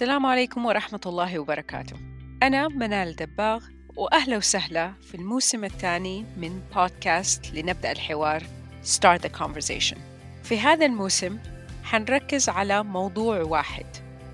[0.00, 1.96] السلام عليكم ورحمة الله وبركاته.
[2.42, 3.64] أنا منال دباغ
[3.96, 8.42] وأهلا وسهلا في الموسم الثاني من بودكاست لنبدأ الحوار
[8.84, 9.98] Start the Conversation.
[10.42, 11.38] في هذا الموسم
[11.84, 13.86] حنركز على موضوع واحد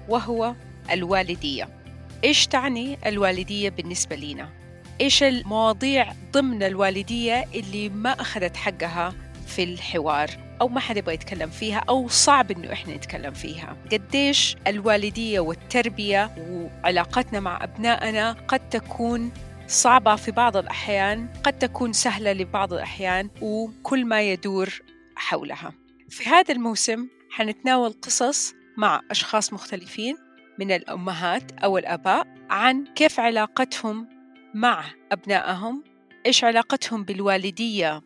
[0.09, 0.55] وهو
[0.91, 1.69] الوالدية.
[2.25, 4.49] إيش تعني الوالدية بالنسبة لنا؟
[5.01, 9.15] إيش المواضيع ضمن الوالدية اللي ما أخذت حقها
[9.47, 13.77] في الحوار؟ أو ما حد يبغى يتكلم فيها أو صعب إنه إحنا نتكلم فيها.
[13.93, 19.33] قديش الوالدية والتربية وعلاقتنا مع أبنائنا قد تكون
[19.69, 24.81] صعبة في بعض الأحيان قد تكون سهلة لبعض الأحيان وكل ما يدور
[25.17, 25.73] حولها.
[26.09, 30.17] في هذا الموسم حنتناول قصص مع أشخاص مختلفين
[30.59, 34.09] من الأمهات أو الآباء عن كيف علاقتهم
[34.55, 35.85] مع أبنائهم
[36.27, 38.03] إيش علاقتهم بالوالدية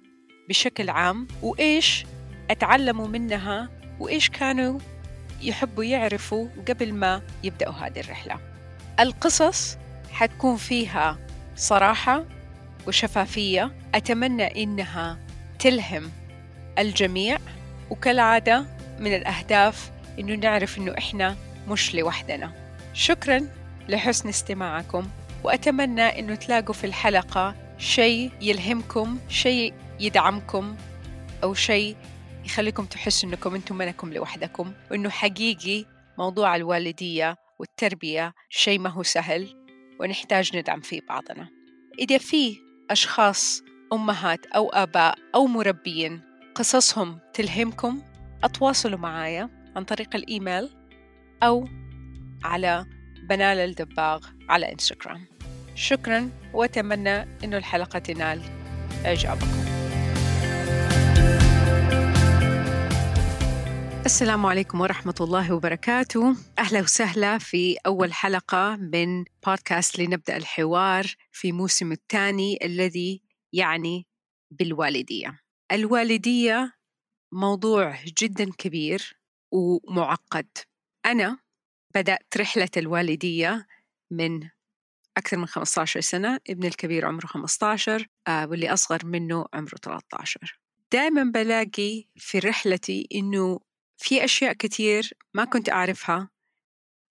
[0.49, 2.05] بشكل عام وإيش
[2.51, 3.69] أتعلموا منها
[4.01, 4.79] وإيش كانوا
[5.43, 8.39] يحبوا يعرفوا قبل ما يبدأوا هذه الرحلة.
[9.01, 9.79] القصص
[10.13, 11.19] حتكون فيها
[11.57, 12.25] صراحة
[12.87, 13.73] وشفافية.
[13.95, 15.19] أتمنى إنها
[15.59, 16.11] تلهم
[16.79, 17.39] الجميع.
[17.91, 18.65] وكالعادة
[18.99, 21.37] من الأهداف إنه نعرف إنه إحنا
[21.69, 22.53] مش لوحدنا.
[22.95, 23.49] شكرا
[23.89, 25.09] لحسن استماعكم.
[25.45, 30.77] وأتمنى إنه تلاقوا في الحلقة شيء يلهمكم شيء يدعمكم
[31.43, 31.97] أو شيء
[32.45, 35.85] يخليكم تحسوا إنكم أنتم منكم لوحدكم وإنه حقيقي
[36.19, 39.49] موضوع الوالدية والتربية شيء ما هو سهل
[40.01, 41.49] ونحتاج ندعم فيه بعضنا.
[41.99, 42.57] إذا في
[42.91, 46.21] أشخاص أمهات أو آباء أو مربيين
[46.55, 48.03] قصصهم تلهمكم
[48.45, 50.71] أتواصلوا معايا عن طريق الإيميل
[51.43, 51.69] أو
[52.45, 52.87] على
[53.29, 55.27] بنال الدباغ على إنستغرام.
[55.75, 58.43] شكرا وأتمنى أن الحلقة تنال
[59.07, 59.90] إعجابكم.
[64.11, 66.37] السلام عليكم ورحمة الله وبركاته.
[66.59, 73.23] أهلا وسهلا في أول حلقة من بودكاست لنبدأ الحوار في موسم الثاني الذي
[73.53, 74.07] يعني
[74.51, 75.41] بالوالدية.
[75.73, 76.73] الوالدية
[77.33, 79.17] موضوع جدا كبير
[79.53, 80.49] ومعقد.
[81.07, 81.39] أنا
[81.95, 83.67] بدأت رحلة الوالدية
[84.11, 84.49] من
[85.17, 86.41] أكثر من 15 سنة.
[86.51, 90.61] ابن الكبير عمره 15 آه واللي أصغر منه عمره 13
[90.93, 93.61] دائما بلاقي في رحلتي إنه
[94.03, 96.31] في أشياء كتير ما كنت أعرفها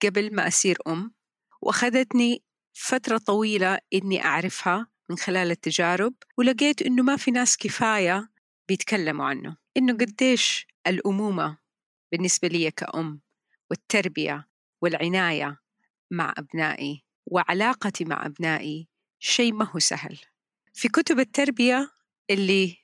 [0.02, 1.14] قبل ما أصير أم
[1.62, 2.42] وأخذتني
[2.72, 8.30] فترة طويلة إني أعرفها من خلال التجارب ولقيت إنه ما في ناس كفاية
[8.68, 9.56] بيتكلموا عنه.
[9.76, 11.58] إنه قديش الأمومة
[12.12, 13.20] بالنسبة لي كأم
[13.70, 14.48] والتربية
[14.82, 15.60] والعناية
[16.10, 20.18] مع أبنائي وعلاقتي مع أبنائي شيء ما هو سهل.
[20.74, 21.90] في كتب التربية
[22.30, 22.76] اللي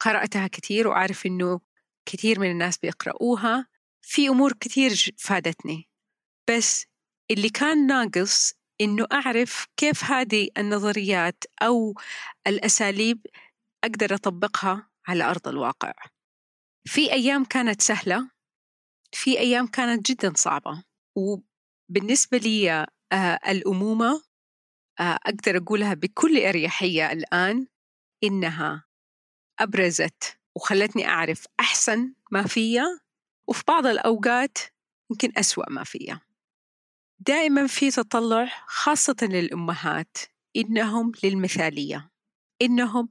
[0.00, 1.60] قرأتها كثير وأعرف إنه
[2.06, 3.66] كثير من الناس بيقرأوها
[4.02, 5.88] في أمور كثير فادتني.
[6.50, 6.86] بس
[7.30, 11.94] اللي كان ناقص إنه أعرف كيف هذه النظريات أو
[12.46, 13.26] الأساليب
[13.84, 15.92] أقدر أطبقها على أرض الواقع.
[16.84, 18.30] في أيام كانت سهلة
[19.12, 20.84] في أيام كانت جدا صعبة.
[21.16, 24.22] وبالنسبة لي آه الأمومة
[25.00, 27.66] آه أقدر أقولها بكل أريحية الآن
[28.24, 28.84] إنها
[29.60, 32.84] أبرزت وخلتني أعرف أحسن ما فيا
[33.48, 34.58] وفي بعض الأوقات
[35.10, 36.20] يمكن أسوأ ما فيا.
[37.18, 40.16] دائما في تطلع خاصة للأمهات
[40.56, 42.10] إنهم للمثالية
[42.62, 43.08] إنهم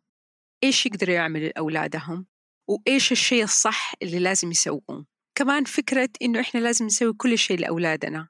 [0.64, 2.26] إيش يقدروا يعملوا لأولادهم
[2.68, 5.06] وإيش الشيء الصح اللي لازم يسووه
[5.36, 8.28] كمان فكرة إنه إحنا لازم نسوي كل شيء لأولادنا.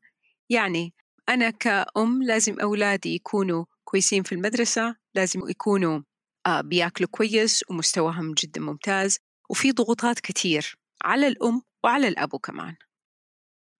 [0.50, 0.94] يعني
[1.30, 6.02] أنا كأم لازم أولادي يكونوا كويسين في المدرسة لازم يكونوا
[6.62, 12.76] بياكلوا كويس ومستواهم جدا ممتاز وفي ضغوطات كتير على الأم وعلى الأبو كمان.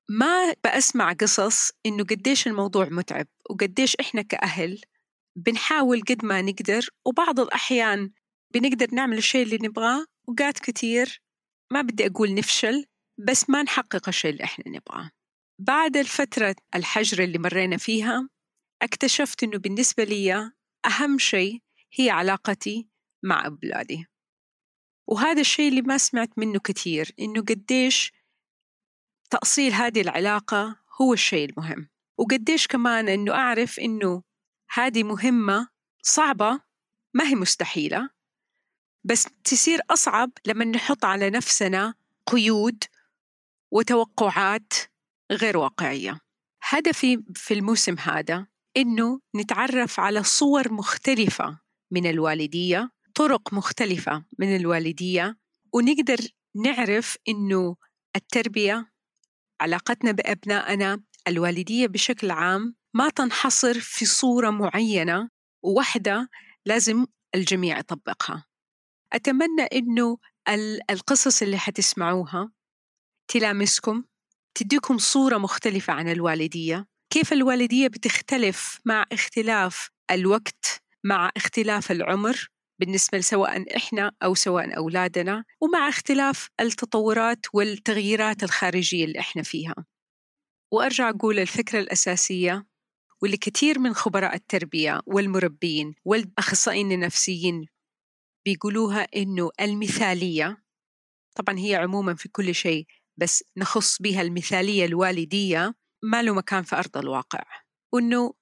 [0.10, 4.82] ما بأسمع قصص إنه قديش الموضوع متعب وقديش إحنا كأهل
[5.36, 8.12] بنحاول قد ما نقدر وبعض الأحيان
[8.54, 11.22] بنقدر نعمل الشيء اللي نبغاه وقات كتير
[11.72, 12.86] ما بدي أقول نفشل
[13.28, 15.12] بس ما نحقق الشيء اللي إحنا نبغاه.
[15.60, 18.30] بعد الفترة الحجر اللي مرينا فيها
[18.82, 20.52] اكتشفت إنه بالنسبة لي
[20.86, 21.62] أهم شيء
[21.94, 22.90] هي علاقتي
[23.24, 24.06] مع أولادي.
[25.08, 28.14] وهذا الشيء اللي ما سمعت منه كثير إنه قديش
[29.30, 31.90] تأصيل هذه العلاقة هو الشيء المهم.
[32.18, 34.24] وقديش كمان إنه أعرف إنه
[34.74, 35.70] هذه مهمة
[36.02, 36.62] صعبة
[37.14, 38.10] ما هي مستحيلة
[39.04, 41.94] بس تصير أصعب لما نحط على نفسنا
[42.28, 42.84] قيود
[43.72, 44.74] وتوقعات
[45.32, 46.20] غير واقعية.
[46.64, 48.48] هدفي في الموسم هذا
[48.78, 51.60] إنه نتعرف على صور مختلفة
[51.92, 55.38] من الوالدية طرق مختلفة من الوالدية
[55.74, 56.18] ونقدر
[56.56, 57.76] نعرف إنه
[58.16, 58.92] التربية
[59.62, 65.30] علاقتنا بأبنائنا الوالدية بشكل عام ما تنحصر في صورة معينة
[65.64, 66.30] وواحدة
[66.66, 67.06] لازم
[67.36, 68.46] الجميع يطبقها.
[69.14, 70.18] أتمنى إنه
[70.90, 72.52] القصص اللي حتسمعوها
[73.28, 74.04] تلامسكم
[74.56, 76.88] تديكم صورة مختلفة عن الوالدية.
[77.10, 82.50] كيف الوالدية بتختلف مع اختلاف الوقت؟ مع اختلاف العمر
[82.80, 89.76] بالنسبة سواء إحنا أو سواء أولادنا ومع اختلاف التطورات والتغييرات الخارجية اللي إحنا فيها.
[90.74, 92.68] وأرجع أقول الفكرة الأساسية
[93.22, 97.66] واللي كثير من خبراء التربية والمربين والأخصائيين النفسيين
[98.46, 100.64] بيقولوها إنه المثالية
[101.36, 102.86] طبعا هي عموما في كل شيء
[103.18, 107.44] بس نخص بها المثالية الوالدية ما له مكان في أرض الواقع.
[107.94, 108.34] وإنه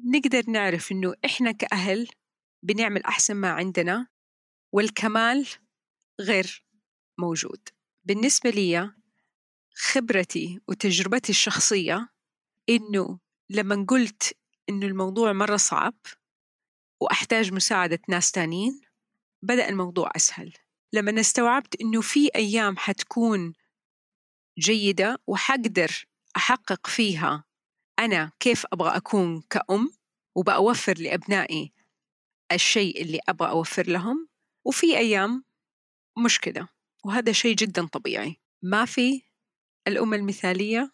[0.00, 2.08] نقدر نعرف إنه إحنا كأهل
[2.62, 4.06] بنعمل أحسن ما عندنا
[4.72, 5.46] والكمال
[6.20, 6.64] غير
[7.18, 7.68] موجود.
[8.04, 8.92] بالنسبة لي
[9.74, 12.08] خبرتي وتجربتي الشخصية
[12.68, 13.18] إنه
[13.50, 14.36] لما قلت
[14.68, 15.94] إنه الموضوع مرة صعب
[17.00, 18.80] وأحتاج مساعدة ناس تانيين
[19.42, 20.52] بدأ الموضوع أسهل.
[20.92, 23.52] لما استوعبت إنه في أيام حتكون
[24.58, 26.06] جيدة وحقدر
[26.36, 27.44] أحقق فيها
[27.98, 29.90] أنا كيف أبغى أكون كأم
[30.34, 31.72] وبأوفر لأبنائي
[32.52, 34.28] الشيء اللي أبغى أوفر لهم
[34.64, 35.44] وفي أيام
[36.24, 36.68] مش كده
[37.04, 38.36] وهذا شيء جدا طبيعي.
[38.62, 39.22] ما في
[39.88, 40.92] الأم المثالية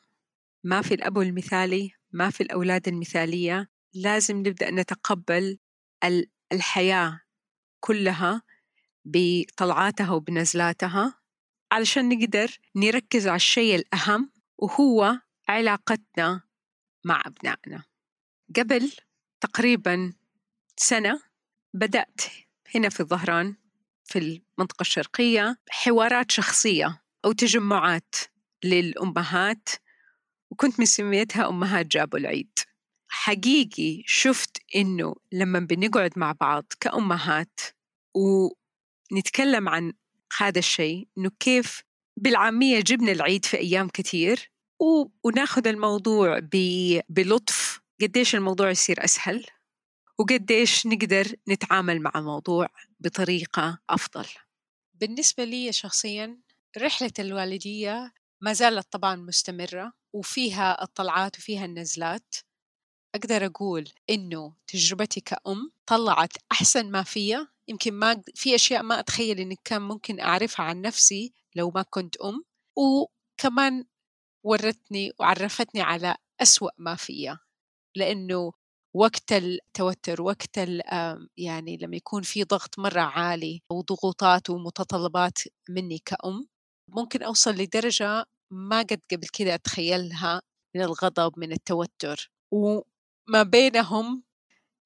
[0.65, 5.59] ما في الأب المثالي ما في الأولاد المثالية لازم نبدأ نتقبل
[6.53, 7.21] الحياة
[7.81, 8.43] كلها
[9.05, 11.21] بطلعاتها وبنزلاتها
[11.73, 15.19] علشان نقدر نركز على الشيء الأهم وهو
[15.49, 16.43] علاقتنا
[17.05, 17.83] مع أبنائنا.
[18.57, 18.93] قبل
[19.41, 20.13] تقريبا
[20.77, 21.21] سنة
[21.75, 22.21] بدأت
[22.75, 23.55] هنا في الظهران
[24.05, 28.15] في المنطقة الشرقية حوارات شخصية أو تجمعات
[28.65, 29.69] للأمهات
[30.51, 32.59] وكنت مسميتها أمهات جابوا العيد.
[33.09, 37.61] حقيقي شفت إنه لما بنقعد مع بعض كأمهات
[38.15, 39.93] ونتكلم عن
[40.39, 41.83] هذا الشيء إنه كيف
[42.17, 44.51] بالعامية جبنا العيد في أيام كثير
[45.25, 46.41] وناخذ الموضوع
[47.09, 47.81] بلطف.
[48.03, 49.47] قديش الموضوع يصير أسهل
[50.19, 52.69] وقديش نقدر نتعامل مع الموضوع
[53.01, 54.27] بطريقة أفضل.
[54.95, 56.41] بالنسبة لي شخصيا
[56.79, 62.35] رحلة الوالدية ما زالت طبعا مستمرة وفيها الطلعات وفيها النزلات.
[63.15, 69.41] أقدر أقول إنه تجربتي كأم طلعت أحسن ما فيها يمكن ما في أشياء ما أتخيل
[69.41, 72.45] إني كان ممكن أعرفها عن نفسي لو ما كنت أم.
[72.77, 73.85] وكمان
[74.45, 77.41] ورتني وعرفتني على أسوأ ما فيها
[77.97, 78.53] لأنه
[78.97, 80.59] وقت التوتر وقت
[81.37, 85.39] يعني لما يكون في ضغط مرة عالي وضغوطات ومتطلبات
[85.71, 86.47] مني كأم
[86.89, 90.43] ممكن أوصل لدرجة ما قد قبل كده أتخيلها
[90.77, 92.31] من الغضب من التوتر.
[92.55, 94.23] وما بينهم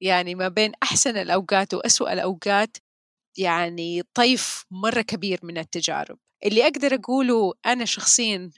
[0.01, 2.77] يعني ما بين أحسن الأوقات وأسوأ الأوقات
[3.37, 6.19] يعني طيف مرة كبير من التجارب.
[6.45, 8.51] اللي أقدر أقوله أنا شخصيا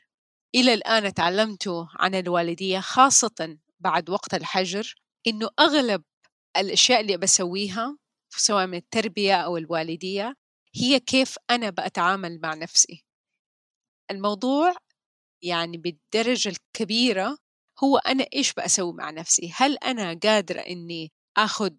[0.55, 4.95] إلى الآن تعلمته عن الوالدية خاصة بعد وقت الحجر
[5.27, 6.03] إنه أغلب
[6.57, 7.97] الأشياء اللي بسويها
[8.29, 10.35] سواء من التربية أو الوالدية
[10.75, 13.03] هي كيف أنا بأتعامل مع نفسي.
[14.11, 14.75] الموضوع
[15.41, 17.37] يعني بالدرجة الكبيرة
[17.83, 21.73] هو أنا إيش بأسوي مع نفسي؟ هل أنا قادرة إني أخذ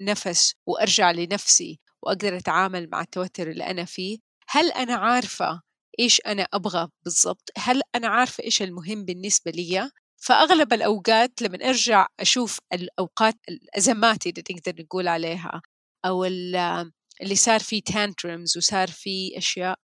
[0.00, 4.18] نفس وأرجع لنفسي وأقدر أتعامل مع التوتر اللي أنا فيه؟
[4.48, 5.62] هل أنا عارفة
[6.00, 12.06] إيش أنا أبغى بالضبط هل أنا عارفة إيش المهم بالنسبة لي فأغلب الأوقات لما أرجع
[12.20, 15.62] أشوف الأوقات الأزمات اللي نقدر نقول عليها
[16.04, 19.78] أو اللي صار فيه تانترمز وصار فيه أشياء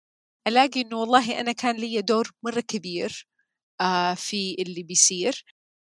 [0.49, 3.27] ألاقي إنه والله أنا كان لي دور مرة كبير
[3.81, 5.45] آه، في اللي بيصير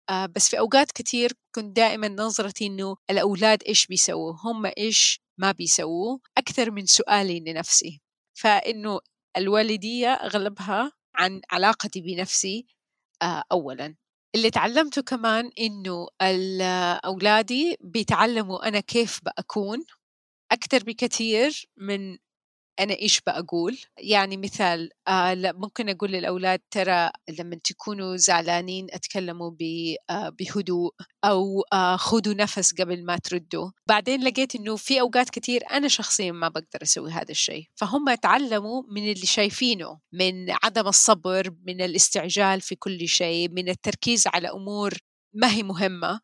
[0.09, 5.51] آه، بس في أوقات كتير كنت دائما نظرتي إنه الأولاد إيش بيسووا؟ هم إيش ما
[5.51, 8.01] بيسووا؟ أكثر من سؤالي لنفسي.
[8.39, 8.99] فإنه
[9.37, 12.65] الوالدية أغلبها عن علاقتي بنفسي
[13.21, 13.95] آه، أولا.
[14.35, 16.07] اللي تعلمته كمان إنه
[17.05, 19.85] أولادي بيتعلموا أنا كيف بأكون
[20.51, 22.17] أكثر بكثير من
[22.79, 27.09] أنا إيش بقول يعني مثال آه ممكن أقول للأولاد ترى
[27.39, 29.51] لما تكونوا زعلانين أتكلموا
[30.09, 30.93] آه بهدوء
[31.23, 33.71] أو آه خذوا نفس قبل ما تردوا.
[33.87, 37.67] بعدين لقيت إنه في أوقات كثير أنا شخصيا ما بقدر أسوي هذا الشيء.
[37.75, 44.27] فهم تعلموا من اللي شايفينه من عدم الصبر من الاستعجال في كل شيء من التركيز
[44.27, 44.93] على أمور
[45.33, 46.19] ما هي مهمة.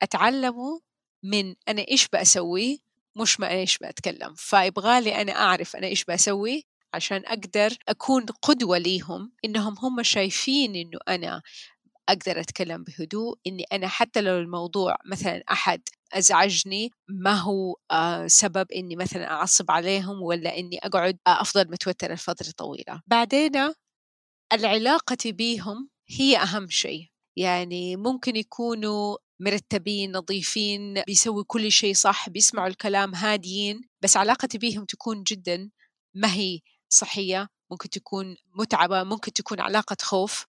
[0.00, 0.78] فأتعلموا
[1.22, 2.87] من أنا إيش بسوي
[3.20, 9.32] مش ما إيش بتكلم فيبغالي أنا أعرف أنا إيش بسوي عشان أقدر أكون قدوة ليهم
[9.44, 11.42] إنهم هم شايفين إنه أنا
[12.08, 15.82] أقدر أتكلم بهدوء إني أنا حتى لو الموضوع مثلا أحد
[16.12, 22.50] أزعجني ما هو آه سبب إني مثلا أعصب عليهم ولا إني أقعد أفضل متوترة لفترة
[22.56, 23.02] طويلة.
[23.06, 23.72] بعدين
[24.52, 27.06] العلاقة بيهم هي أهم شيء.
[27.36, 34.84] يعني ممكن يكونوا مرتبين نظيفين بيسوي كل شيء صح بيسمعوا الكلام هاديين بس علاقتي بيهم
[34.84, 35.70] تكون جدا
[36.14, 40.46] ما هي صحية ممكن تكون متعبة ممكن تكون علاقة خوف.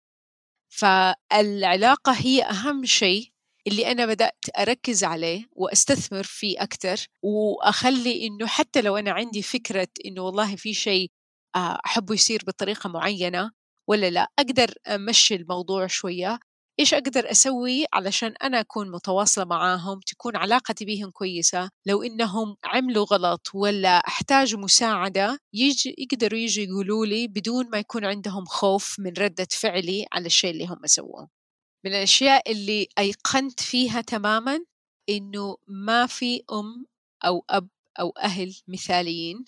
[0.68, 3.30] فالعلاقة هي أهم شيء
[3.66, 9.88] اللي أنا بدأت أركز عليه وأستثمر فيه أكثر وأخلي إنه حتى لو أنا عندي فكرة
[10.06, 11.10] إنه والله في شيء
[11.56, 13.50] آه، أحبه يصير بطريقة معينة
[13.88, 16.38] ولا لا أقدر أمشي الموضوع شوية.
[16.80, 23.04] إيش أقدر أسوي علشان أنا أكون متواصلة معاهم تكون علاقتي بهم كويسة؟ لو إنهم عملوا
[23.04, 29.12] غلط ولا أحتاج مساعدة يجي يقدروا يجي يقولوا لي بدون ما يكون عندهم خوف من
[29.18, 31.28] ردة فعلي على الشيء اللي هم سووه.
[31.84, 34.60] من الأشياء اللي أيقنت فيها تماما
[35.08, 36.86] إنه ما في أم
[37.24, 37.68] أو أب
[38.00, 39.44] أو أهل مثاليين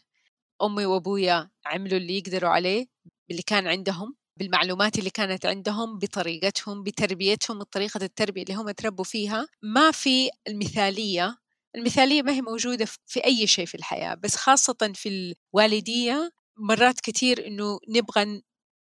[0.62, 2.86] أمي وأبويا عملوا اللي يقدروا عليه
[3.28, 4.16] باللي كان عندهم.
[4.38, 9.46] بالمعلومات اللي كانت عندهم بطريقتهم بتربيتهم طريقة التربية اللي هم تربوا فيها.
[9.62, 11.38] ما في المثالية
[11.76, 17.46] المثالية ما هي موجودة في أي شيء في الحياة بس خاصة في الوالدية مرات كثير
[17.46, 18.42] إنه نبغى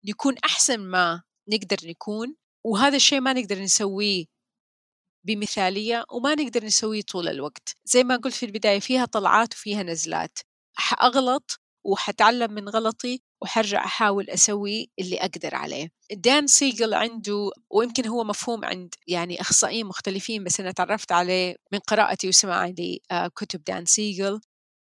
[0.09, 4.25] نكون أحسن ما نقدر نكون وهذا الشيء ما نقدر نسويه
[5.27, 7.77] بمثالية وما نقدر نسويه طول الوقت.
[7.85, 10.39] زي ما قلت في البداية فيها طلعات وفيها نزلات.
[10.79, 15.89] حأغلط وحتعلم من غلطي وحرجع أحاول أسوي اللي أقدر عليه.
[16.13, 21.79] دان سيجل عنده ويمكن هو مفهوم عند يعني أخصائيين مختلفين بس أنا تعرفت عليه من
[21.79, 24.41] قراءتي وسماعي لكتب دان سيجل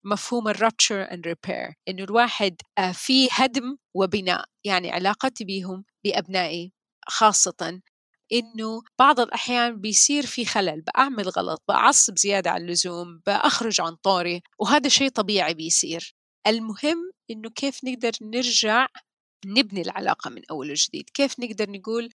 [0.05, 6.73] مفهوم ال rupture and repair إنه الواحد آه، في هدم وبناء يعني علاقتي بهم بأبنائي
[7.07, 7.81] خاصة
[8.33, 14.41] إنه بعض الأحيان بيصير في خلل بعمل غلط بعصب زيادة عن اللزوم بأخرج عن طوري
[14.59, 16.15] وهذا شيء طبيعي بيصير.
[16.47, 18.87] المهم إنه كيف نقدر نرجع
[19.45, 22.09] نبني العلاقة من أول وجديد؟ كيف نقدر نقول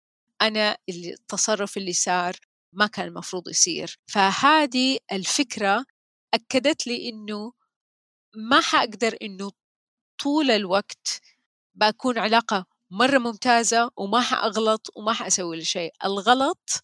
[0.43, 2.37] أنا التصرف اللي صار
[2.73, 5.85] ما كان المفروض يصير؟ فهذه الفكرة
[6.35, 7.53] أكدت لي إنه
[8.37, 9.51] ما حأقدر إنه
[10.23, 11.21] طول الوقت
[11.75, 15.93] بكون علاقة مرة ممتازة وما حأغلط وما حأسوي شيء.
[16.05, 16.83] الغلط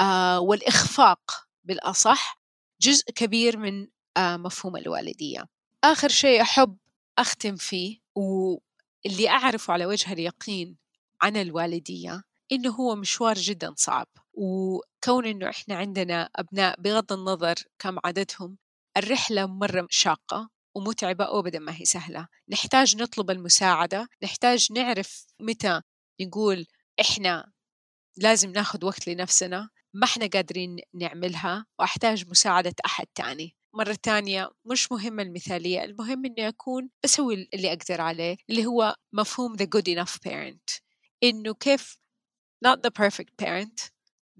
[0.00, 2.40] آه والإخفاق بالأصح
[2.80, 5.44] جزء كبير من آه مفهوم الوالدية.
[5.84, 6.76] آخر شيء أحب
[7.18, 10.76] أختم فيه واللي أعرفه على وجه اليقين
[11.22, 17.98] عن الوالدية إنه هو مشوار جدا صعب وكون إنه إحنا عندنا أبناء بغض النظر كم
[18.04, 18.58] عددهم
[18.96, 22.28] الرحلة مرة شاقة ومتعبة وأبدا ما هي سهلة.
[22.48, 25.80] نحتاج نطلب المساعدة نحتاج نعرف متى
[26.20, 26.66] نقول
[27.00, 27.52] إحنا
[28.16, 33.56] لازم ناخذ وقت لنفسنا ما إحنا قادرين نعملها وأحتاج مساعدة أحد تاني.
[33.76, 39.56] مرة تانية مش مهمة المثالية المهم إني أكون أسوي اللي أقدر عليه اللي هو مفهوم
[39.56, 40.80] the good enough parent.
[41.22, 41.98] إنه كيف
[42.66, 43.90] not the perfect parent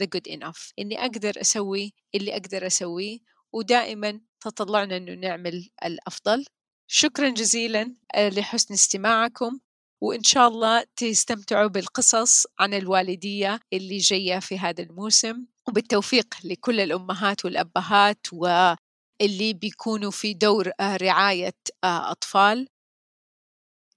[0.02, 0.72] the good enough.
[0.78, 3.18] إني أقدر أسوي اللي أقدر أسويه
[3.52, 6.44] ودائما تطلعنا إنه نعمل الأفضل.
[6.86, 9.60] شكرا جزيلا آه، لحسن استماعكم
[10.00, 15.46] وإن شاء الله تستمتعوا بالقصص عن الوالدية اللي جاية في هذا الموسم.
[15.68, 18.74] وبالتوفيق لكل الأمهات والأبهات و
[19.20, 21.54] اللي بيكونوا في دور آه، رعاية
[21.84, 22.68] آه، أطفال.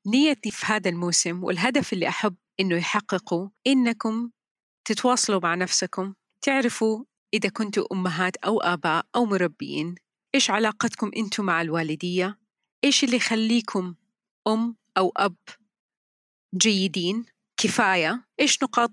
[0.07, 4.31] نيتي في هذا الموسم والهدف اللي أحب إنه يحققه إنكم
[4.85, 9.95] تتواصلوا مع نفسكم تعرفوا إذا كنتوا أمهات أو آباء أو مربيين
[10.35, 12.39] إيش علاقتكم أنتم مع الوالدية؟
[12.83, 13.95] إيش اللي يخليكم
[14.47, 15.35] أم أو أب
[16.55, 17.25] جيدين؟
[17.57, 18.27] كفاية.
[18.39, 18.91] إيش نقاط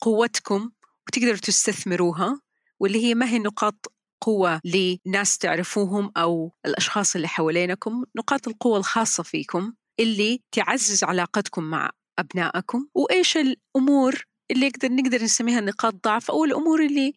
[0.00, 0.70] قوتكم
[1.08, 2.40] وتقدروا تستثمروها؟
[2.80, 9.22] واللي هي ما هي نقاط قوة لناس تعرفوهم أو الأشخاص اللي حوالينكم نقاط القوة الخاصة
[9.22, 16.44] فيكم اللي تعزز علاقتكم مع أبنائكم وإيش الأمور اللي يقدر نقدر نسميها نقاط ضعف أو
[16.44, 17.12] الأمور اللي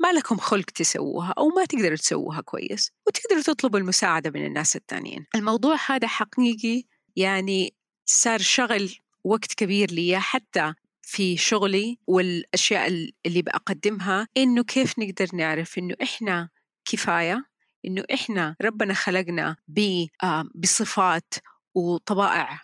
[0.00, 5.26] ما لكم خلق تسووها أو ما تقدروا تسووها كويس وتقدروا تطلبوا المساعدة من الناس التانيين.
[5.34, 6.84] الموضوع هذا حقيقي
[7.16, 7.74] يعني
[8.08, 8.94] صار شغل
[9.24, 10.74] وقت كبير لي حتى
[11.08, 12.88] في شغلي والأشياء
[13.26, 16.48] اللي بقدمها إنه كيف نقدر نعرف إنه إحنا
[16.84, 17.46] كفاية
[17.84, 19.56] إنه إحنا ربنا خلقنا
[20.54, 21.34] بصفات
[21.74, 22.60] وطبائع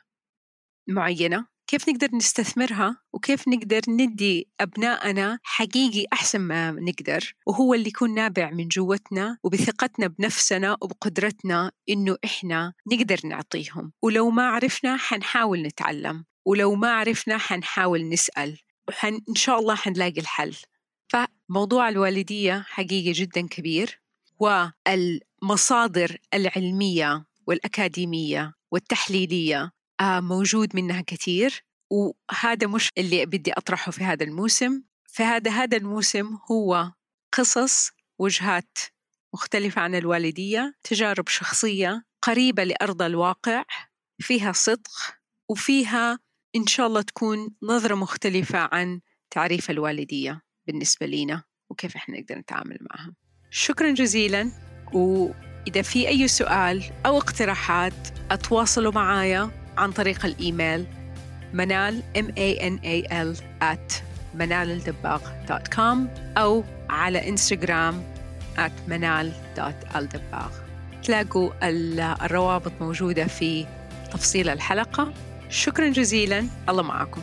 [0.89, 1.47] معينة.
[1.67, 7.35] كيف نقدر نستثمرها وكيف نقدر ندي أبنائنا حقيقي أحسن ما نقدر.
[7.47, 13.93] وهو اللي يكون نابع من جوتنا وبثقتنا بنفسنا وبقدرتنا إنه إحنا نقدر نعطيهم.
[14.03, 16.25] ولو ما عرفنا حنحاول نتعلم.
[16.45, 18.59] ولو ما عرفنا حنحاول نسأل
[18.89, 20.57] وحن إن شاء الله حنلاقي الحل.
[21.09, 24.01] فموضوع الوالدية حقيقي جدا كبير
[24.39, 34.25] والمصادر العلمية والأكاديمية والتحليلية آه، موجود منها كثير وهذا مش اللي بدي أطرحه في هذا
[34.25, 34.83] الموسم.
[35.09, 36.93] فهذا هذا الموسم هو
[37.33, 38.79] قصص وجهات
[39.35, 43.65] مختلفة عن الوالدية تجارب شخصية قريبة لأرض الواقع
[44.19, 44.91] فيها صدق
[45.49, 46.19] وفيها
[46.57, 52.79] إن شاء الله تكون نظرة مختلفة عن تعريف الوالدية بالنسبة لنا وكيف إحنا نقدر نتعامل
[52.91, 53.13] معها.
[53.51, 54.51] شكرا جزيلا
[54.93, 60.87] وإذا في أي سؤال أو اقتراحات أتواصلوا معايا عن طريق الإيميل
[61.53, 64.03] منال m a n a l at
[64.35, 65.97] منالالدباغ.com
[66.39, 68.15] أو على إنستغرام
[68.59, 70.51] at منال.الدباغ
[71.03, 71.51] تلاقوا
[72.25, 73.67] الروابط موجودة في
[74.13, 75.13] تفصيل الحلقة.
[75.53, 76.47] شكرا جزيلا.
[76.69, 77.23] الله معكم.